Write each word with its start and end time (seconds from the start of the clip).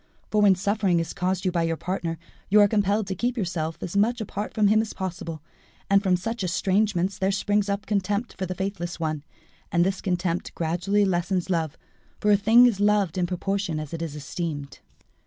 For, 0.31 0.41
when 0.41 0.55
suffering 0.55 0.99
is 0.99 1.13
caused 1.13 1.45
you 1.45 1.51
by 1.51 1.61
your 1.61 1.77
partner, 1.77 2.17
you 2.49 2.59
are 2.59 2.67
compelled 2.67 3.05
to 3.05 3.13
keep 3.13 3.37
yourself 3.37 3.77
as 3.81 3.95
much 3.95 4.19
apart 4.19 4.51
from 4.51 4.67
him 4.67 4.81
as 4.81 4.93
possible; 4.93 5.43
and 5.91 6.01
from 6.01 6.15
such 6.15 6.43
estrangement 6.43 7.19
there 7.19 7.29
springs 7.31 7.69
up 7.69 7.85
contempt 7.85 8.33
for 8.35 8.47
the 8.47 8.55
faithless 8.55 8.99
one; 8.99 9.23
and 9.71 9.85
this 9.85 10.01
contempt 10.01 10.55
gradually 10.55 11.05
lessens 11.05 11.51
love, 11.51 11.77
for 12.19 12.31
a 12.31 12.35
thing 12.35 12.65
is 12.65 12.79
loved 12.79 13.15
in 13.15 13.27
proportion 13.27 13.79
as 13.79 13.93
it 13.93 14.01
is 14.01 14.15
esteemed." 14.15 14.79